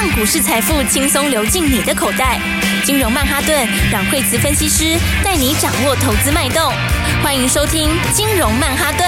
[0.00, 2.40] 让股市财富轻松流进你的口袋。
[2.84, 6.72] 金融曼哈顿，让惠慈分析师带你掌握投资脉动。
[7.20, 9.04] 欢迎收听金融曼哈顿。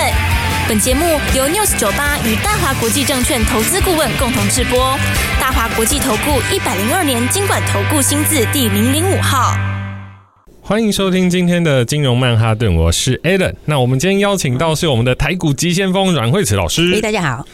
[0.68, 1.04] 本节目
[1.36, 4.98] 由 News 九八与大华国际证券投资顾问共同制播。
[5.40, 9.54] 大华国际投顾一百零二年金管投顾新字第零零五号。
[10.60, 13.54] 欢迎收听今天的金融曼哈顿，我是 Alan。
[13.64, 16.92] 那我们今天邀请到是我们的台股急先锋阮惠慈老师。
[16.96, 17.46] 哎，大家好。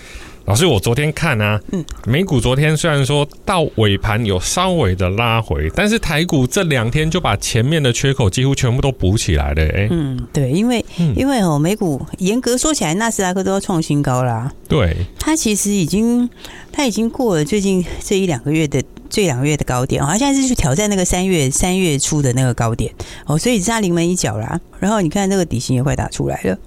[0.47, 16.31] 老师，我昨天看啊，嗯，美股昨天虽然说到尾盘有稍微的拉回，但是台股这两天就把前面的缺口几乎全部都补起来了，哎，嗯，对，因为、嗯、因为哦，美股严格说起来，纳斯达克都要创新高啦，对，它其实已经
[16.71, 18.81] 它已经过了最近这一两个月的。
[19.09, 22.93] 这两个月的高点，它现在是去挑战那个三月三月初的那个高点
[23.27, 24.61] 哦，所以差临门一脚啦。
[24.79, 26.59] 然后你看这个底薪也快打出来了，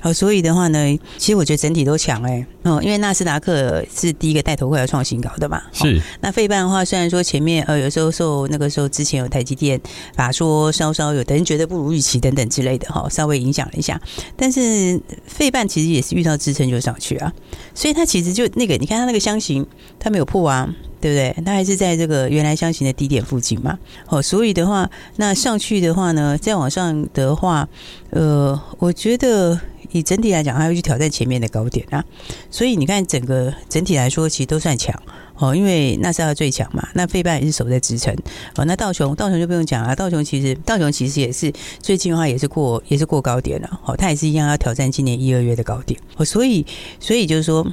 [0.00, 5.62] 好，所以的话呢，其实我觉得整体都强哎哦，因为纳斯达克是第一个带头快要创新高的嘛。
[5.72, 6.02] 是。
[6.20, 9.80] 那费半的话，虽然说前面呃有时候受那个时候之前有台积电
[10.16, 14.00] 法说稍稍有的人觉得不如预期等等之类的哈，稍微影响了一下，
[14.36, 17.32] 但是费半其实也是遇到支撑就上去啊，
[17.72, 19.64] 所以它其实就那个你看它那个箱型
[20.00, 20.68] 它没有破啊。
[21.02, 21.44] 对不对？
[21.44, 23.76] 它还是在这个原来箱型的低点附近嘛。
[24.06, 27.68] 哦，所以的话，那上去的话呢，再往上的话，
[28.10, 29.60] 呃，我觉得
[29.98, 32.04] 以整体来讲，还会去挑战前面的高点啊。
[32.50, 34.94] 所以你看，整个整体来说，其实都算强。
[35.36, 38.14] 哦，因为纳斯达克最强嘛，那费半也是守在支撑。
[38.56, 43.80] 哦，那道琼道琼就不用讲了，道琼其实道琼其实也是最近的话也是过也是过高点了。
[43.84, 45.98] 哦，它也是一样要挑战今年一二月的高点。
[46.16, 46.64] 哦，所以
[47.00, 47.66] 所以就是说。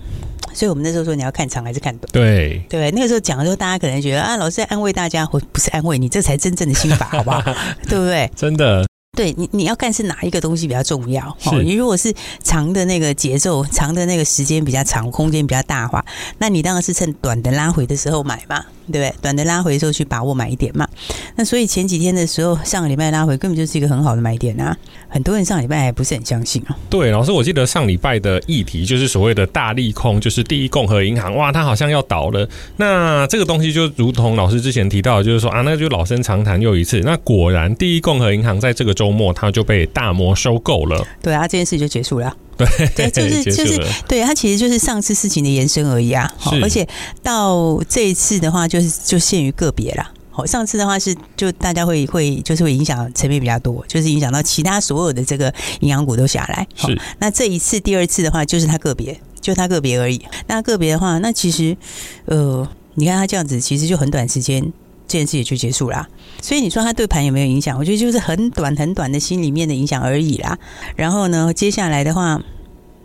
[0.52, 2.12] 所以我们那时候说，你要看长还是看短？
[2.12, 7.40] 对对，那个时候讲的时候，大家可能觉得啊，老师在安慰大家，或不是安慰你，这才真正的心法，好不好？
[7.88, 8.30] 对不对？
[8.36, 8.89] 真的。
[9.20, 11.22] 对你，你要看是哪一个东西比较重要。
[11.44, 16.06] 哦，你如果是长的那个节奏，长的那个时间比较长，空间比较大的话，
[16.38, 19.14] 那你当然是趁短的拉回的时候买嘛，对不对？
[19.22, 20.88] 短的拉回的时候去把握买一点嘛。
[21.36, 24.74] 那所以前几天的时候，上个礼拜拉回根本就是一个很好的买点啊。
[25.10, 26.76] 很多人上礼拜还不是很相信哦。
[26.90, 32.48] 对，老师，我记得上礼拜的议题就是所谓的大利空，就是第一共和银行，哇，它好像要倒了。
[32.78, 37.02] 那这个东西就如同老师之前提到的，就是说啊，那就老生常谈又一次。
[37.02, 39.09] 那果然，第一共和银行在这个周。
[39.12, 42.36] 末他就被大摩收购了，对啊，这件事就结束了。
[42.58, 46.30] 对，对，就是 就是，对，它其实就是上次事情的延伸而已啊。
[46.38, 46.86] 好，而且
[47.24, 50.12] 到这一次的话，就是就限于个别啦。
[50.30, 56.68] 好，上次的话是就大家会会就是会影响层面比较多，就是影响到其他所有的这个银行股都下来。
[56.76, 60.22] 是，那这一次第二次的话，就是它个别，就它个别而已。
[60.48, 61.78] 那个别的话，那其实
[62.26, 64.74] 呃，你看它这样子，其实就很短时间。
[65.10, 66.08] 这件事也就结束啦，
[66.40, 67.76] 所以你说它对盘有没有影响？
[67.76, 70.56] 我觉得就是很短很短的心里面的影响而已啦。
[70.96, 72.40] 然后呢，接下来的话，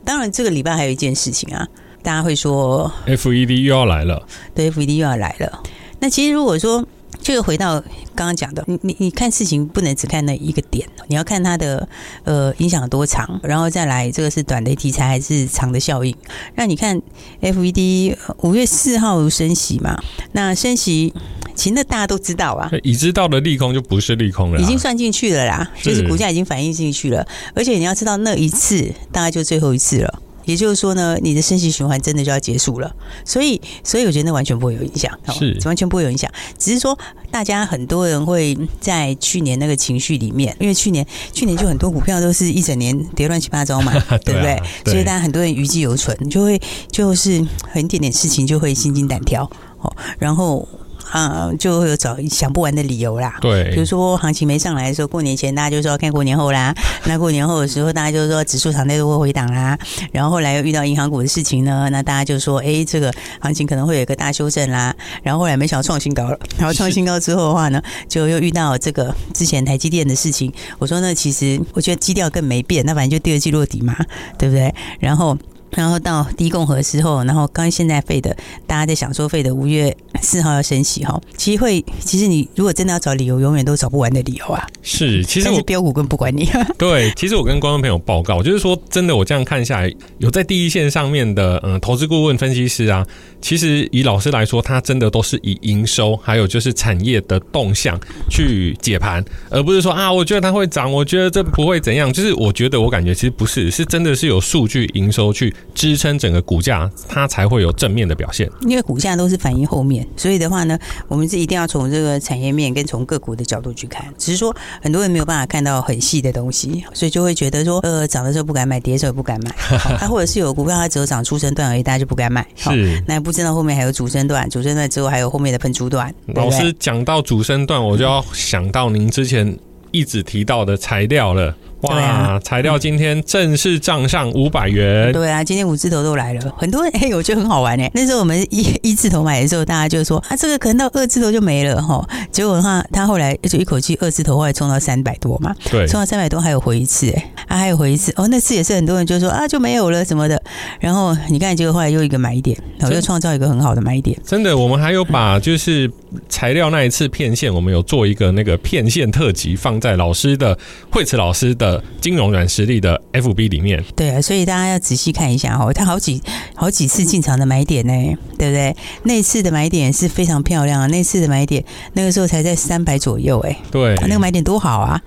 [0.04, 1.66] 当然这个礼拜还有一件事情啊，
[2.02, 4.22] 大家会说，FED 又要来了，
[4.54, 5.62] 对，FED 又要来了。
[5.98, 6.86] 那其实如果说，
[7.24, 7.80] 这个回到
[8.14, 11.88] 刚刚讲的，你你你看事情不能只看那一个点，你要看它的
[12.24, 16.14] 呃影响有多长，然后再来这个是短的题材还是长的效应。
[16.54, 17.00] 那你看
[17.40, 19.98] FED 五月四号升息嘛，
[20.32, 21.14] 那升息
[21.54, 30.22] 其实那大家都知道啊，已知道的利空就不是利空了，已经算进去了啦，就是股价已经反映进去了，而且你要知道那一次大概就最后一次了。
[30.44, 32.94] 也就是说呢，你的升息循环真的就要结束了，
[33.24, 36.30] 所以，所以我觉得那完全不会有影响，是完全不会有影响。
[36.58, 36.98] 只是说，
[37.30, 43.92] 大家很多人会在去年那个情绪里面，因为去年去年就很多股票都是一整年跌乱七八糟嘛，
[44.24, 44.60] 对不对？
[44.84, 46.60] 所以大家很多人余悸犹存，就会
[46.90, 49.50] 就是很一点点事情就会心惊胆跳，
[49.80, 50.68] 哦，然后。
[51.14, 53.38] 啊，就会有找想不完的理由啦。
[53.40, 56.74] 对，比如说行情没上来的时候，过年前大家就说要看过年后啦。
[57.06, 59.78] 那过年后的时候，大家就说指数场内都会回档啦。
[60.10, 64.92] 然后后来又遇到银行股的事情呢，那大家就说，哎，这个行情可能会有一个大修正啦。
[65.22, 70.52] 然后后来没想到创新高了， 然后创新高之后的话呢，就又遇到这个之前台积电的事情。
[70.80, 73.96] 我说那其实我觉得基调更没变，那反正就第二季落底嘛，
[74.36, 74.74] 对不对？
[74.98, 75.38] 然后。
[75.76, 78.36] 然后到第一共和之后，然后刚现在费的，
[78.66, 84.66] 大家在想说费的五月四号要升息哈，其实会，其实你如果真的要找理由，永远都找不完的理由啊。
[84.82, 86.48] 是，其实我标股更不管你。
[86.78, 93.06] 对，其实我跟观众朋友报告，就是说真的，我这样看下来，有在第一线上面的嗯投资顾问分析师啊，
[93.40, 97.98] 其实以老师来说，他真的都是以营收还有就是产业的动向
[98.30, 102.12] 去解盘，而不是说啊，我觉得它会涨，我觉得这不会怎样。
[102.12, 105.52] 就是我觉得我感觉其实不是，是真的是有数据营收去。
[105.74, 108.50] 支撑整个股价，它才会有正面的表现。
[108.62, 110.78] 因为股价都是反映后面，所以的话呢，
[111.08, 114.06] 我们是一定要从这个产业面跟从个股的角度去看。
[114.18, 119.54] 只是说很多人没有办法看到很细的东西，所以就会觉得说， 呃，涨的时候不敢买，跌的时候也不敢买。
[119.98, 122.46] 它 或者是有股票它只有涨出升段而已，大家就不敢买。
[122.56, 126.14] 是，那不知道后面还有主升段，主升段之后还有后面的喷出段。
[126.34, 129.58] 老师讲到主升段，我就要想到您之前
[129.90, 131.54] 一直提到的材料了。
[131.84, 131.96] 哇！
[131.96, 135.12] 啊、材料今天正式账上五百元。
[135.12, 137.90] 对啊，今天五字头都来了，很多人 哎、欸，我觉得很好玩哎。
[137.94, 142.06] 那时候我们一一字头买的时候，大家就说啊，这个可能到二字头就没了哈。
[142.30, 145.54] 结果的话，他后来就一口气二字头，后来冲到三百多嘛。
[145.70, 150.40] 对，冲到三百多还有回一次哎，啊还有回一次哦，那次也是很多人就说啊就没有了什么的。
[150.80, 154.18] 然后你看，结果后来又一个买点，然后又创造一个很好的买点。
[154.24, 155.90] 真的，我们还有把就是
[156.28, 160.56] 材料那一次骗线，我们有做一个那个骗线特辑，放在老师的
[160.90, 166.22] 惠慈老师的金融软实力的 FB 里面，对啊，所以大家要仔细看一下哦，他好几
[166.54, 167.92] 好几次进场的买点呢，
[168.38, 168.74] 对不对？
[169.04, 175.00] 那次的买点是非常漂亮啊，那次的买点那个时候才在三百左右，哎，对，那个买点多好啊，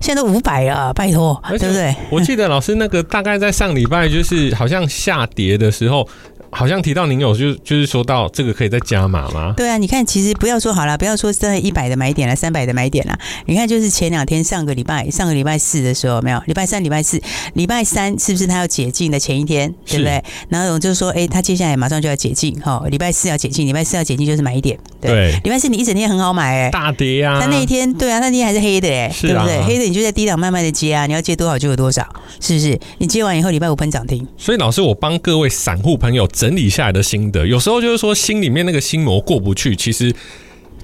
[0.00, 1.94] 现在都五百了，拜托，对不对？
[2.10, 6.08] 我记得老师那个大概在上礼拜就是好像下跌的时候。
[6.54, 9.54] 好像提到您有就就是说到这个可以再加码吗？
[9.56, 13.18] 对啊，你看，其实不要说好了，不要说在一百的买点了，三百的买点了。
[13.46, 17.20] 你看，就是前两天上个礼拜，上个礼拜四的时候，没有礼拜三、礼拜四、
[17.54, 20.22] 礼拜三，是不是他要解禁的前一天，对不对？
[20.50, 24.78] 然后我就说，哎，他接下来马上就要解禁，哈，礼拜四要解禁，礼拜四要解禁就是买一点，
[25.10, 25.32] 对。
[25.44, 27.38] 礼拜四你一整天很好买，哎，大跌啊！
[27.40, 29.62] 但那一天，对啊，那天还是黑的，哎，对不对？
[29.62, 32.06] 黑的你就在低档慢慢的接啊，你要接多少就有多少，
[32.40, 32.78] 是不是？
[32.98, 34.26] 你接完以后，礼拜五喷涨停。
[34.36, 37.30] 所以老师，我帮各位散户朋友整理下来的心。
[37.30, 40.14] 得有时候就是说心里面那个心魔过不去，其实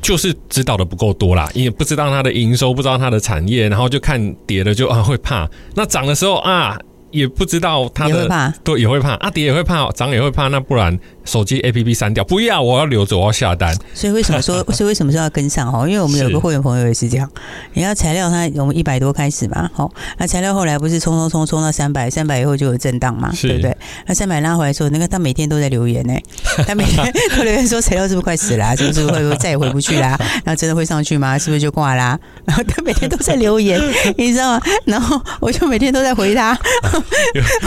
[0.00, 6.78] 就是知道的不够多啦，也不知道它的营收，不知道它的产业，然后就看跌了就啊会怕，那涨的时候啊
[7.10, 10.98] 也不知道它会怕，对，也会怕，啊跌也会怕，涨也会怕，那不然。
[11.28, 13.76] 手机 APP 删掉，不要，我要留着，我要下单。
[13.92, 15.86] 所以为什么说， 所以为什么说要跟上哦？
[15.86, 17.30] 因为我们有个会员朋友也是这样，
[17.74, 23.76] 你要材料，他我们一百多开始嘛，好，那材料后来不是冲冲冲冲到三百，三百以后就有震荡嘛，对不对？
[24.06, 26.14] 那三百拉回来说，那个他每天都在留言呢，
[26.66, 28.74] 他每天都留言说材料是不是快死了啊？
[28.76, 30.16] 是不是会不会再也回不去啦？
[30.44, 31.38] 然后真的会上去吗？
[31.38, 32.18] 是不是就挂啦？
[32.46, 33.78] 然后他每天都在留言，
[34.16, 34.62] 你知道吗？
[34.86, 36.58] 然后我就每天都在回他，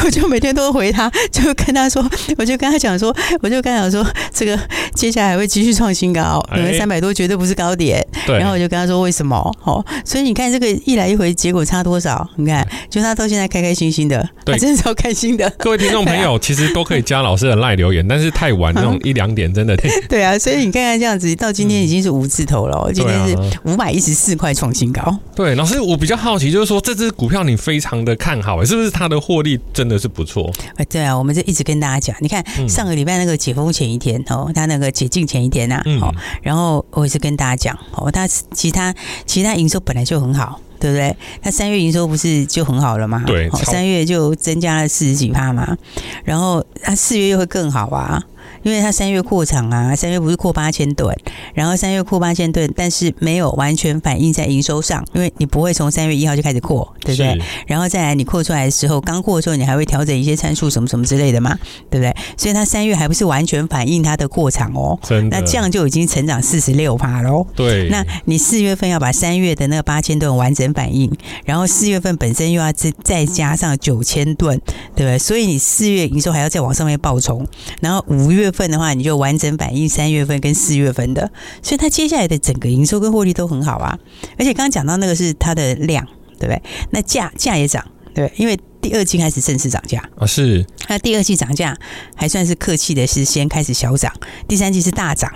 [0.04, 2.04] 我就每天都回他，就跟他说，
[2.40, 3.51] 我就跟他讲说，我。
[3.52, 4.58] 就刚想说，这个
[4.96, 8.06] 接下来还会继续创新高，因为三百多绝对不是高点。
[8.26, 8.38] 对。
[8.38, 9.38] 然后我就跟他说为什么？
[9.64, 12.28] 哦，所以你看这个一来一回，结果差多少？
[12.38, 15.50] 你看，就他到现在开开心心的，对， 真的超开心的。
[15.60, 19.76] 各位听众朋友，其实都可以加老师的赖留言，但是太晚那种 一两点真的。
[20.08, 25.18] 对啊，所以你看看这样子，到今天已经是五字头了，今天是五百一十四块创新高。
[25.36, 30.52] 对，老师，我比较好奇，就是说这支股票你非常的看好，是不是它的获利真的是不错？
[30.76, 33.32] 哎，对啊，我们就一直跟大家讲，你看上个礼拜那个。
[33.42, 38.94] 解封前一天哦，他那个解禁前一天呐、啊，哦、嗯，然后我也是跟大家讲哦，他其他
[39.26, 41.16] 其他营收本来就很好，对不对？
[41.42, 43.24] 他三月营收不是就很好了吗？
[43.26, 45.76] 对，三月就增加了四十几帕嘛，
[46.24, 48.24] 然后他四月又会更好啊。
[48.64, 51.16] 因为它三月扩厂啊，三月不是扩八千吨，
[51.54, 57.42] 然后三月扩八千吨，但是没有完全反映在营收上，因为你不会从三月一号就开始扩，对不对？
[57.66, 61.58] 然后再来你扩出来的时候，刚扩的时候你还会调整一些参数什么什么之类的嘛，
[61.90, 62.16] 对不对？
[62.38, 65.00] 所以它三月还不是完全反映它的扩厂哦，
[65.32, 67.48] 那这样就已经成长四十六趴喽。
[67.56, 71.12] 对，那你四月份要把三月的那个八千吨完整反映，
[71.46, 74.60] 然后四月份本身又要再再加上九千吨，
[74.96, 75.18] 对不对？
[75.18, 77.44] 所以你四月营收还要再往上面爆冲，
[77.80, 78.51] 然后五月。
[78.52, 81.32] 份的话，你就完整反映三月份跟四月份的，
[81.62, 83.98] 所以它接下来的整个营收跟获利都很好啊。
[84.38, 86.06] 而且刚刚讲到那个是它的量，
[86.40, 86.62] 对不对？
[86.92, 90.66] 那价价也涨，对，因为第二季开始正式涨价啊，是。
[90.88, 91.78] 那第二季涨价
[92.16, 94.12] 还算是客气的，是先开始小涨，
[94.48, 95.32] 第三季是大涨，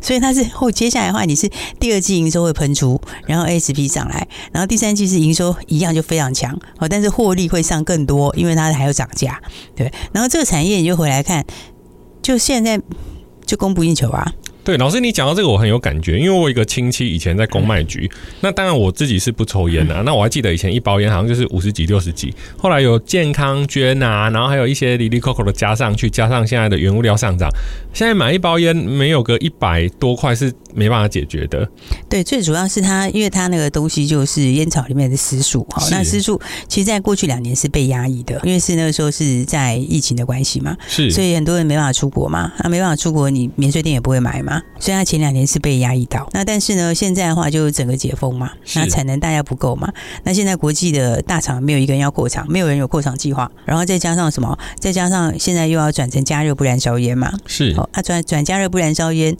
[0.00, 9.40] 所以它是后接下来的话，你是第二季营收会喷出，然后 ASP 上来，然后第三季是营收一样就非常强哦，但是获利会上更多，因为它还有涨价，
[9.74, 9.92] 对。
[10.12, 11.44] 然后这个产业你就回来看。
[12.24, 12.80] 就现在
[13.44, 14.32] 就供不应求啊！
[14.64, 27.50] 对，老师，你讲到这个我很有感觉，因为我有一个亲戚以前在公卖局，嗯、那当然我自己是不抽烟的、那我还记得以前一包烟好像就是五十几、六十几，后来有健康捐啊，然后还有一些哩哩扣扣的加上去，加上现在的原物料上涨，
[27.92, 31.68] 现在买一包烟没有个一百多块是没办法解决的。
[32.08, 44.53] 对，最主要是它，因为它那个东西就是烟草里面的私树，好，那私树其实在过去两年是被压抑的，因为是那个时候是在疫情的关系嘛，是，所以很多人没办法出国嘛，那没办法出国，你免税店也不会买嘛。
[44.54, 46.28] 嘛，所以它前两年是被压抑到。
[46.32, 49.92] 那但是呢，现在的话就整个解封嘛，那产能大家不够嘛，
[50.22, 54.58] 那现在国际的大厂没有一个人要扩厂，没有人有扩厂计划，然后再加上什么？
[54.78, 59.36] 再加上现在又要转成加热不燃烧烟嘛，是哦，啊转转加热不燃烧烟，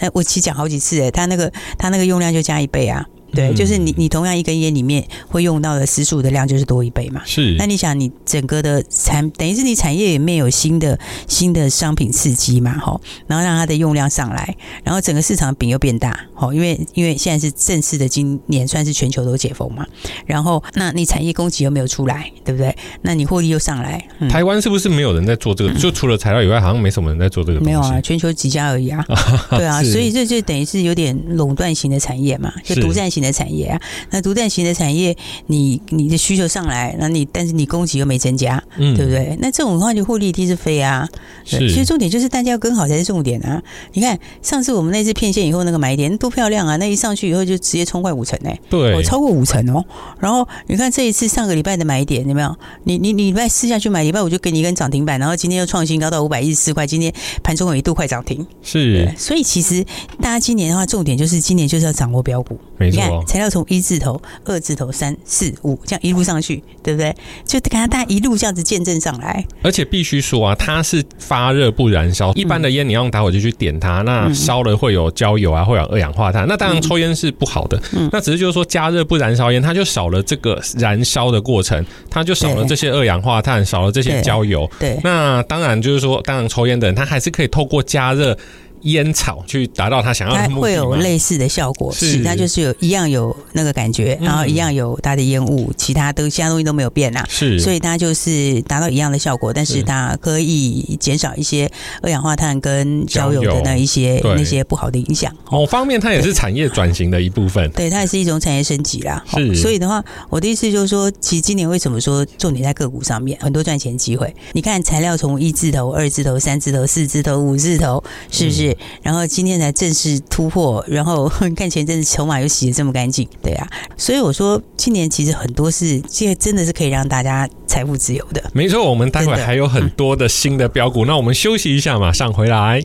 [0.00, 3.06] 哎，我其实讲好几次哎，它那个它那个用量就加一倍啊。
[3.32, 7.22] 对，就是你你同样一根烟里面会用到的时数的量就是多一倍嘛。
[7.24, 7.54] 是。
[7.58, 12.78] 那你想，你整个的产等于是你产业里面有新的新的商品刺激嘛？
[12.78, 16.14] 吼，然后让它的用量上来，然后整个市场饼又变大。
[16.34, 19.86] 吼，因为因为现在是正式的今年算是全球都解封嘛。
[20.26, 22.76] 然后，那你产业供给又没有出来，对不对？
[23.00, 24.06] 那你获利又上来。
[24.18, 25.70] 嗯、台湾是不是没有人在做这个？
[25.70, 27.60] 嗯、就除了材料以外，好像没什么人在做这个。
[27.60, 29.02] 没有啊，全球几家而已啊。
[29.56, 33.21] 对啊，所以这就等于是有点垄断型的产业嘛，就独占型。
[33.22, 39.36] 的产业啊，那独占型的产业，你你的需求上来，那你但是你供给又没增加，嗯，对不对？
[39.40, 41.08] 那这种的话就获利一定是飞啊。
[41.44, 43.62] 是，所以重点就是大家要跟好才是重点啊。
[43.92, 49.84] 你看上次我们那次骗线以后那个买点多漂亮啊，那一上去以后就直接冲快五成哎，对，超过五成哦。
[50.18, 52.56] 然后你看这一次上个礼拜的买点有没有？
[52.84, 57.12] 你你你礼拜四下去买，礼拜五就给你一根涨停板，然后今天又创新高到五百一十四块，今天
[57.42, 58.46] 盘中有一度快涨停。
[58.62, 59.84] 是，所以其实
[60.20, 63.02] 大家今年的话，重点就是今年就是要掌握标股，没错。
[63.26, 67.14] 材料从一字头、二字头、三四五这样一路上去，对不对？
[67.44, 69.44] 就看它大家一路这样子见证上来。
[69.62, 72.32] 而且必须说啊，它是发热不燃烧。
[72.34, 76.46] 一般的烟你要用打火机去点它，那烧了会有焦油啊，会有二氧化碳。
[76.46, 77.80] 那当然抽烟是不好的。
[78.10, 84.70] 那只是就是说加热不燃烧烟，它就少了这个燃烧的过程，它就少了这些二氧化碳，少了这些焦油。
[84.78, 84.98] 对。
[85.02, 88.36] 那当然就是说，当然抽烟的人他还是可以透过加热。
[88.82, 92.22] 烟草去达到他想要的目的，会有类似的效果，是。
[92.22, 101.70] 它就是有一样有那个感觉，然后一样有它的烟雾，其他都其他东西都没有变啦，是，所以它就是达到一样的效果，但是它可以减少一些
[102.02, 105.34] 二氧化碳跟焦油的那一些那些不好的影响。
[105.50, 109.22] 某方面，它也是产业转型的一部分， 对，它也是一种产业升级啦。
[109.34, 114.34] 是，所以的话，我的意思就是说，其实今年为什么说重点在个股上面，很多赚钱机会？
[114.52, 118.71] 你看材料从一字头、二字头、三字头、四字头、五字头，是不是？
[119.02, 128.42] 然后今天才正式突破，然后 看前阵子筹码又洗的这么干净，对啊，所以我说今年其实很多是，现在真的是可以让大家财富自由的。
[128.52, 132.82] 没错，我们待会还有很多的新的标股，那我们休息一下，马上回来。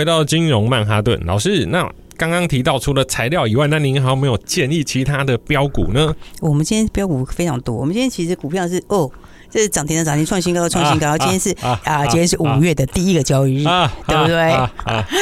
[0.00, 6.16] 回到金融曼哈顿，老师，那刚刚提到除了材料以外，那您还有没有建议其他的标股呢？
[6.40, 9.10] 我们今天标股非常多，我们今天其实股票是哦。
[9.50, 11.18] 这是涨停的涨停，创新高的创新高。
[11.18, 13.64] 今天是啊，今天是五月的第一个交易日，
[14.06, 14.54] 对不对？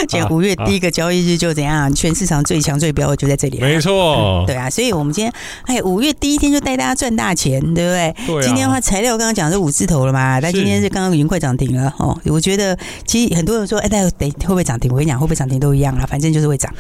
[0.07, 1.93] 今天五月第一个交易日就怎样？
[1.95, 3.59] 全市场最强最标的就在这里。
[3.59, 5.33] 没错，对啊，所以我们今天
[5.65, 8.15] 哎，五月第一天就带大家赚大钱，对不对？
[8.27, 8.43] 对。
[8.45, 10.39] 今天的话，材料刚刚讲是五字头了嘛？
[10.41, 12.19] 但今天是刚刚已经快涨停了哦。
[12.27, 14.91] 我觉得其实很多人说，哎，那等会不会涨停？
[14.93, 16.73] 我跟你讲，会不会涨停都一样啦，反正就是会涨。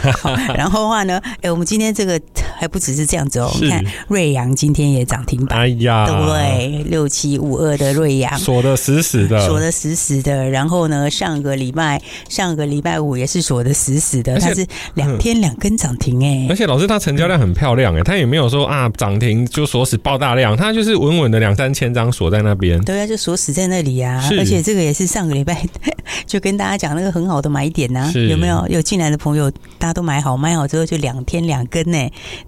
[0.55, 2.21] 然后的话呢，哎，我们今天这个
[2.59, 3.51] 还不只是这样子哦。
[3.61, 6.85] 你看瑞阳今天也涨停板，哎呀，对不对？
[6.91, 7.38] 六七。
[7.39, 10.49] 五二的瑞阳锁的死死的，锁的死死的。
[10.51, 16.47] 然后呢，上个礼拜上个礼拜五也是锁的死死的，它是两天两根涨停哎。
[16.51, 22.81] 而且老师，它成交量很漂亮哎，它也没有说啊涨停就锁死爆大量，它就是稳稳的两三千张锁在那边。
[22.83, 24.27] 对啊，就锁死在那里啊。
[24.39, 25.65] 而且这个也是上个礼拜
[26.27, 28.67] 就跟大家讲那个很好的买点呐，有没有？
[28.69, 31.99] 有进来的朋友，大家都买好，买好之后就两天两根呢，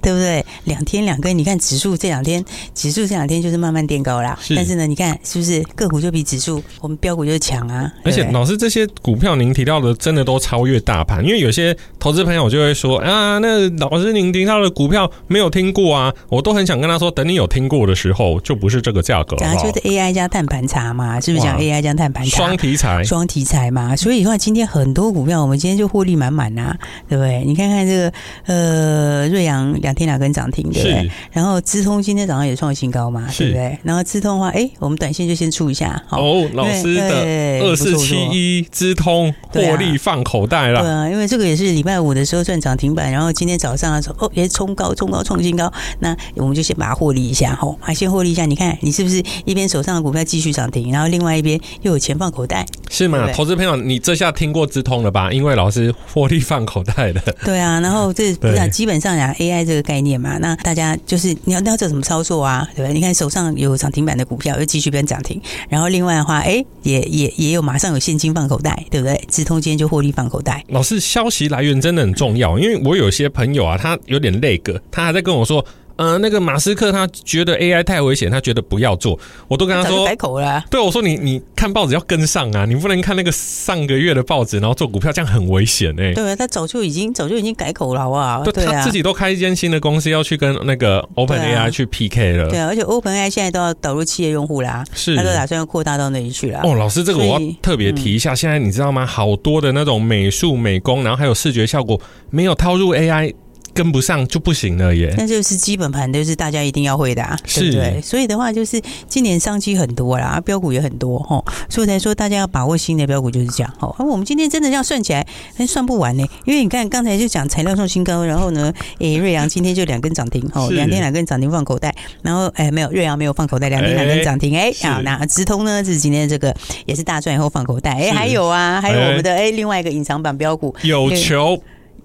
[0.03, 0.45] 对不对？
[0.65, 2.45] 两天两根，你看指数这两天，
[2.75, 4.80] 指数这两天就是慢慢垫高啦，但是。
[4.81, 7.93] 那你看是不是个股就比指数，我们标股就强啊？
[8.03, 19.37] 而且老师这些股票您提到的真的都超越大盘，因为有些投资朋友就会说啊，那老师您提到的股票没有听过啊，我都很想跟他说，等你有听过的时候，就不是这个价格。
[19.37, 22.39] 讲的就是 AI 加碳盘查嘛，是不是讲 AI 加碳盘查？
[22.39, 23.95] 双题材，双题材嘛。
[23.95, 26.75] 所以的话，今天很多股票我们今天就获利满满啊，
[27.07, 27.45] 对不对？
[27.45, 28.11] 你看看这个
[28.47, 31.11] 呃，瑞阳两两天两根涨停，对不对？
[31.33, 33.77] 然后资通今天早上也创新高嘛，对不对？
[33.83, 36.03] 然后资通的话，哎，我们短线就先出一下。
[36.11, 40.81] 哦，老师的二四七一资通获利放口袋了。
[40.81, 48.47] 对啊，因为这个也是礼拜五的时候赚涨停板，然后今天早上的时候哦，也冲高冲高创新高，那我们就先把它获利一下，吼，啊，先获利一下。
[48.47, 52.65] 你看你是不是一边手上的股票继续涨停，然后另外一边又有钱放口袋？
[52.91, 53.31] 是吗？
[53.33, 55.33] 投资朋友，你这下听过资通了吧？
[55.33, 57.21] 因为老师获利放口袋的。
[57.45, 58.35] 对啊，然后这
[58.69, 62.67] 基本上讲 AI 这个概念嘛，那大家就是你要你要怎么操作啊？
[62.75, 62.95] 对不对？
[62.95, 69.21] 你看手上有涨停板的股票，又继续跟涨停，然后另外的话，哎，也也也有马上有现金放口袋，对不对？
[69.29, 70.65] 直通今天就获利放口袋。
[70.69, 75.65] 老师，消息来源真的很重要，因为我有些朋友啊，他有点那个，他还在跟我说。
[76.01, 79.19] 呃，那个马斯克他觉得 AI 太危险，他觉得不要做。
[79.49, 80.65] 我都跟他说，改口了啊。
[80.71, 86.15] 对，我说你你看报纸要跟上啊，你不能看那个上个月的报纸，然后做股票，这样很危险哎。
[86.15, 88.43] 对啊，他早就已经早就已经改口了，好不好？
[88.45, 92.49] 对，他自己都开一间新的公司，要去跟那个 OpenAI 去 PK 了。
[92.49, 96.61] 对啊，而且 OpenAI 现在都要导入企业用户啦，是，他都打算要扩大到那里去了。
[96.63, 99.05] 哦，老师，这个我要特别提一下，现在你知道吗？
[99.05, 103.35] 好多的那种美术美工，然后还有视觉效果，没有套入 AI。
[103.81, 107.99] 跟不上就不行了耶，那就是基本盘，就是大家一定要会的，啊，对不对？
[108.03, 113.91] 所以的话，就是今年商机很多啦，标股也很多哈，所以才说大家要把握新的标股，就是这样哈。
[113.99, 129.51] 而我们今天真的要算起来，还算不完呢，因为你看刚才就讲材料创新高，然后呢，诶，瑞阳今天就两根涨停哦，两天两根涨停放口袋，然后诶，没有瑞阳没有放口袋，两天两根涨停，哎，好，那直通呢，这是今天这个也是大赚以后放口袋，哎，还有啊，还有我们的哎。
[129.53, 131.59] 另外一个隐藏版标股有求。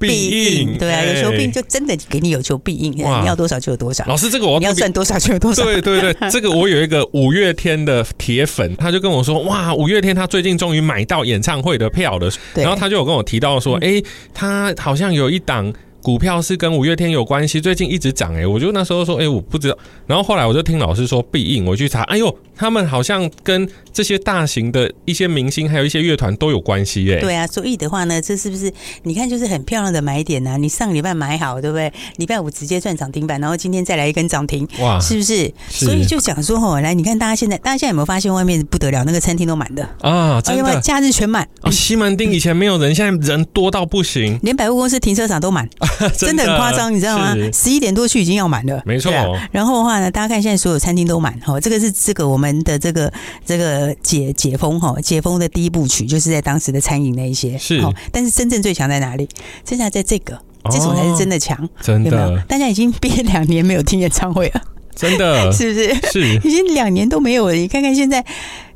[0.07, 4.05] 必应，对啊，有求必应就真的给你有求必应，你要多少就有多少。
[4.07, 5.63] 老师，这个我你要赚多少就有多少。
[5.63, 12.29] 对对对， 这个我有一个五月天的铁粉，他就跟我说，哇，五月天他最近终于买到演唱会的票了。
[12.53, 14.01] 然后他就有跟我提到说，哎，
[14.33, 15.71] 他好像有一档
[16.05, 18.35] 股票是跟五月天有关系，最近一直涨。
[18.35, 19.75] 哎，我就那时候说，哎，我不知道。
[20.05, 22.37] 然后后来我就听老师说必应，我去查，哎呦。
[22.57, 27.19] 他们好像跟这些大型的一些明星，还有一些乐团都有关系耶。
[27.19, 28.71] 对啊，所以的话呢，这是不是
[29.03, 30.55] 你看就是很漂亮的买点呢、啊？
[30.55, 31.91] 你上礼拜买好，对不对？
[32.15, 35.51] 礼拜五直接赚涨停板，然后今天再来一根涨停，哇，是不是？
[35.69, 40.39] 是所以就讲说哦，来，你看大家现在，大家现在有没有发现外面不得了，那个餐厅都满的啊？
[40.41, 41.45] 真的，假日全满。
[41.59, 45.67] 哦，西门町以前没有人，现在人多到不行，连百货公司停车场都满，
[46.17, 47.35] 真的很夸张，你知道吗？
[47.53, 49.25] 十一点多去已经要满了，没错、啊。
[49.51, 53.11] 然后的话呢，大家看现在所有餐厅都满，哈，这个是这个我们的这个。
[53.45, 57.79] 这个解解封哈，解封的第一部曲就是在当时的餐饮那一些是，
[58.11, 59.29] 但是真正最强在哪里？
[59.63, 60.35] 现在在这个，
[60.71, 62.09] 这种才是真的强，真的。
[62.09, 62.39] 有没有？
[62.47, 64.61] 大家已经憋两年没有听演唱会了，
[64.95, 66.11] 真的 是不是？
[66.11, 67.53] 是，已经两年都没有了。
[67.53, 68.19] 你看看现在，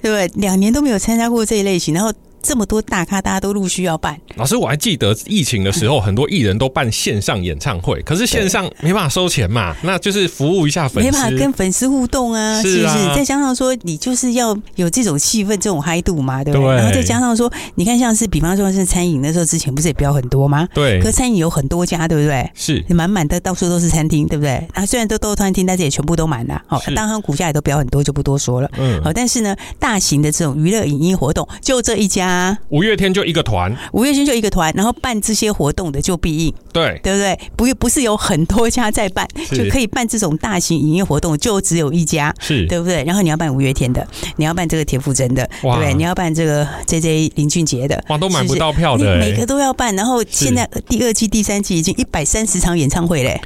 [0.02, 0.28] 对不对？
[0.42, 2.14] 两年都没有参加过这一类型，然后。
[2.42, 4.20] 这么多大咖，大家都陆续要办。
[4.36, 13.16] 老师，我还记得疫情的时候，很多艺人都办线上演唱会，可是线上没办法收钱嘛， 那就是服务一下粉丝，没办法跟粉丝互动啊，是不是？
[13.16, 16.76] 再加上说，你就是要有这种气氛、这种嗨度嘛，对不对？
[16.76, 20.68] 然后再加上说，你看，像是比方说是餐饮那时候，之前不是也标很多吗？
[20.74, 21.02] 对。
[21.02, 22.50] 可餐饮有很多家，对不对？
[22.56, 24.66] 是满满的，到处都是餐厅，对不对？
[24.74, 26.62] 啊，虽然都都餐厅，但是也全部都满了。
[26.68, 28.70] 好，当然股价也都标很多，就不多说了。
[28.78, 29.02] 嗯。
[29.04, 32.29] 好，但是呢，大型的这种娱乐影音活动，就这一家
[32.70, 33.10] 五月天。
[33.10, 37.40] 就一个团，五月天就一个团，然后办这些活动的就必应，对对不对？
[37.56, 43.04] 不不是有很多家在办，就可以办这种大型营业活动，就只有一家，是对不对？
[43.04, 45.92] 然后你要办五月天的，你要办这个田馥甄的，对不对？
[45.96, 49.96] 你要办这个 J J 林俊杰的，哇，都买不到票的，每个都要办。
[49.96, 53.42] 然后现在第二季、第三季已经一百三十场演唱会嘞。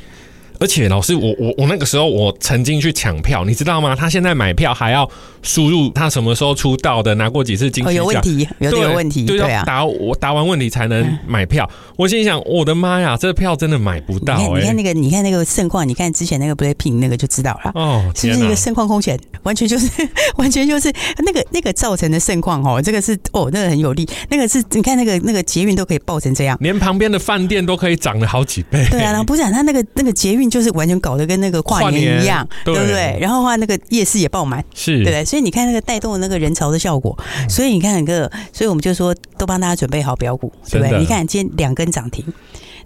[0.63, 3.93] 而且老师，我我我那个时候我曾经去抢票，你知道吗？
[3.93, 5.05] 他现在买票还要
[5.41, 11.69] 输入他什么时候出道的，拿过几次金曲奖，有问题，有这个问题，对啊，答我答完问题才能买票。
[11.97, 14.37] 我心想，我的妈呀，这票真的买不到。
[14.55, 19.19] 你看那个，你看那个盛况，你看之前那个 BLACKPINK 那个就知道了哦，是不是一个盛况空前？
[19.43, 19.89] 完全就是
[20.37, 20.89] 完全就是
[21.25, 28.87] 那个那个造成的盛况哦，这个是哦，那个很有利，那个是你看那个那个捷运都可以爆成这样，连旁边的饭店都可以涨了好几倍。
[28.89, 30.52] 对啊，然后不是他那个那个捷运。
[30.53, 33.17] 就是完全搞得跟那个跨年一样，对不对？
[33.19, 35.25] 然后的话，那个夜市也爆满，是对不对？
[35.25, 37.17] 所以你看那个带动的那个人潮的效果，
[37.49, 40.99] 所以你看那个，所以我们就说都帮大家准备好标股，对不对？
[40.99, 42.23] 你看今天两根涨停。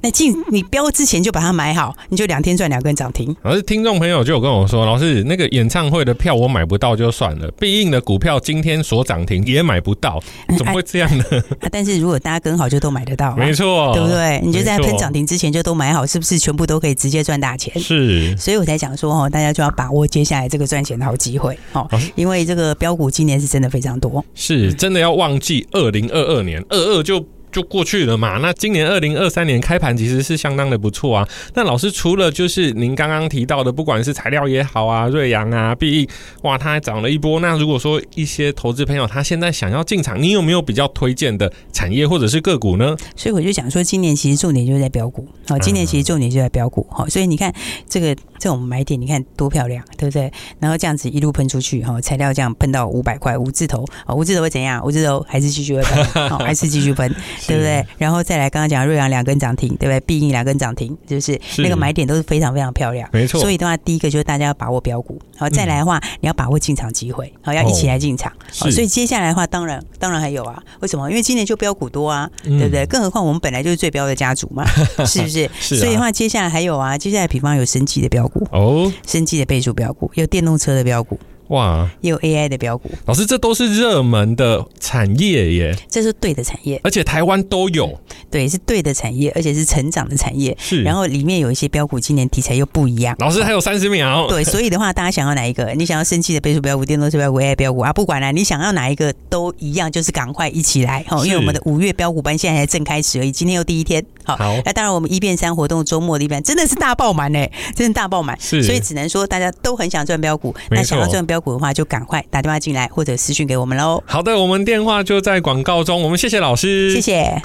[0.01, 3.35] 那进你标之前就把它买好，你就两天赚两根涨停。
[3.41, 10.21] 而听众朋友就有跟我说，老师那个演唱会的票我买不到就算了，必应的股票今天所涨停也买不到，
[10.57, 11.23] 怎么会这样呢？
[11.71, 14.41] 但是如果大家跟好，就都买得到，没错，对不对？
[14.43, 17.77] 你就在喷涨停之前就都买好，是不是全部都可以直接赚大钱？
[17.79, 27.25] 是，所以我才讲说哦，大家就要把握接下来这个赚钱的好机会哦，因为这个标股今年是真的非常多，是真的要忘记二零二二年二二就。
[27.57, 28.37] 就过去了嘛。
[28.37, 31.27] 那今年二零二三年开盘其实是相当的不错啊。
[31.55, 36.07] 那老师除了就是您刚刚提到的，不管是材料也好啊，瑞阳啊、必应，
[36.43, 37.39] 哇，它还涨了一波。
[37.39, 42.95] 那如果说一些投资朋友他现在想要进场，你有没有比较推荐的产业或者是个股呢？
[43.15, 45.27] 所以我就讲说，今年其实重点就是在标股。
[45.47, 46.85] 好，今年其实重点就在标股。
[46.91, 47.51] 好，所以你看
[47.89, 50.31] 这个这种买点，你看多漂亮，对不对？
[50.59, 54.85] 然后这样子一路喷出去，哈，材料这样喷到五百块，五字头，啊，五字头会怎样？
[54.85, 57.11] 五字头还是继续会喷，好，还是继续喷，
[57.47, 57.85] 对不对？
[57.97, 59.99] 然后再来，刚刚讲瑞阳两根涨停，对不对？
[60.01, 63.39] 必应两根涨停，就是，是那个买点都是非常非常漂亮，没错。
[63.39, 68.31] 所以的话，第一个就是大家要把握标股，好，再来的话，你要把握进场机会，好，要一起来进场。
[68.59, 71.09] 好，所以接下来的话，当然当然还有啊，为什么？
[71.09, 72.85] 因为今年就标股多啊，对不对？
[72.85, 74.65] 更何况我们本来就是最标的家族嘛，
[75.05, 75.49] 是不是？
[75.59, 75.77] 是。
[75.77, 81.17] 所以的话，接下来还有啊，接下来比方有升级的标股哦，升级的倍数标股，有电动车的标股。
[81.49, 87.97] 哇，也有 AI 的标股，老师，这都是热门的产业耶，这是对的产业，而且台湾都有，
[88.29, 90.83] 对，是对的产业，而且是成长的产业，是。
[90.83, 93.15] 然后里面有一些标股，今年题材又不一样。
[93.19, 95.73] 老师还有三十秒，对，所以的话，大家想要哪一个？
[95.75, 97.93] 你想要生气的倍数标股、电动车标股、AI 标股啊？
[97.93, 107.39] 不管了，你想要哪一个都一样，就是赶快一起来哦，因为我们的五月标股班现在才正开始而已，今天又第一天，好，好，那当然我们一变三活动周末的一变真的是大爆满呢，
[107.75, 112.23] 真的大爆满，是，所以只能说大家都很想赚标股，那想要赚标股的话，就赶快。
[112.29, 114.03] 打电话进来或者私讯给我们喽。
[114.05, 116.01] 好的，我们电话就在广告中。
[116.01, 117.41] 我们谢谢老师，谢谢。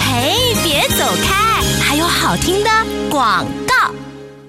[0.00, 2.70] 嘿，别走开，还有好听的
[3.10, 3.92] 广告。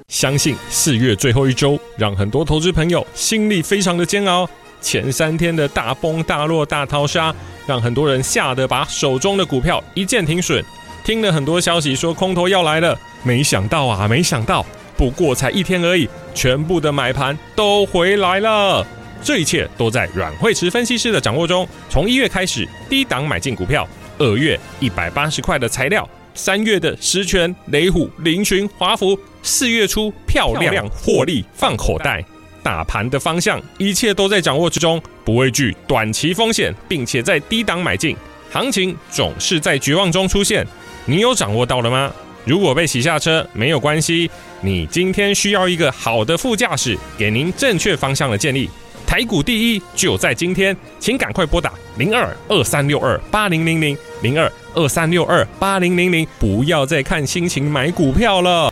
[0.07, 4.49] 相信四月最后一周，让很多投资朋友心里非常的煎熬。
[4.81, 7.35] 前三天的大崩大落大淘沙，
[7.67, 10.63] 让很多人吓得把手中的股票一键停损。
[11.03, 14.65] 听了很多消息说空头要来了，没想到啊，没想到，
[14.99, 18.85] 不过才一天而已，全部的买盘都回来了。
[19.23, 21.65] 这一切都在阮慧池分析师的掌握中。
[21.89, 32.21] 从一月开始低档买进股票，二月一百八十块的材料，三月的十銓、雷虎、凌群、华孚，四月初漂亮获利放口袋。
[32.61, 38.17] 大盘的方向一切都在掌握之中，不畏惧短期风险，并且在低档买进。
[38.51, 40.67] 行情总是在绝望中出现，
[41.05, 42.11] 你有掌握到了吗？
[42.45, 44.29] 如果被洗下车没有关系，
[44.61, 48.69] 你今天需要一个好的副驾驶，给您正确方向的建议。
[49.05, 58.71] 台股第一就在今天，请赶快拨打零二二三六二八零零零零二二三六二八零零零，不要再看心情买股票了。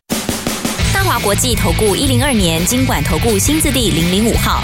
[0.93, 4.63] 大华国际投顾一零二年金管投顾新字第零零五号，